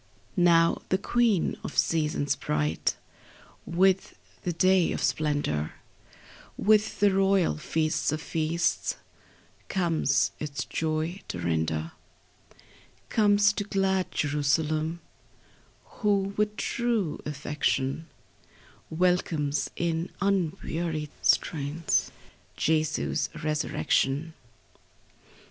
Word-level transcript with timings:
35 0.33 0.43
Now 0.43 0.81
the 0.89 0.97
queen 0.97 1.55
of 1.63 1.77
seasons, 1.77 2.35
bright 2.35 2.95
With 3.67 4.15
the 4.43 4.51
day 4.51 4.91
of 4.93 5.03
splendor, 5.03 5.73
With 6.57 6.99
the 6.99 7.11
royal 7.11 7.57
feast 7.57 8.11
of 8.11 8.19
feasts, 8.19 8.95
Comes 9.67 10.31
its 10.39 10.65
joy 10.65 11.21
to 11.27 11.37
render; 11.37 11.91
Comes 13.09 13.53
to 13.53 13.63
glad 13.63 14.09
Jerusalem, 14.11 15.01
Who 15.85 16.33
with 16.35 16.57
true 16.57 17.19
affection 17.23 18.07
Welcomes, 18.89 19.69
in 19.75 20.09
unwearied 20.19 21.11
strains, 21.21 22.09
Jesu's 22.57 23.29
resurrection. 23.43 24.33